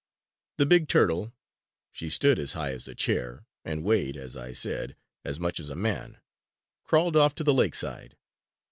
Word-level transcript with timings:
The 0.57 0.65
big 0.65 0.87
turtle 0.87 1.31
she 1.91 2.09
stood 2.09 2.39
as 2.39 2.53
high 2.53 2.71
as 2.71 2.87
a 2.87 2.95
chair 2.95 3.45
and 3.63 3.83
weighed, 3.83 4.17
as 4.17 4.35
I 4.35 4.51
said, 4.51 4.95
as 5.23 5.39
much 5.39 5.59
as 5.59 5.69
a 5.69 5.75
man 5.75 6.17
crawled 6.83 7.15
off 7.15 7.35
to 7.35 7.43
the 7.43 7.53
lakeside. 7.53 8.17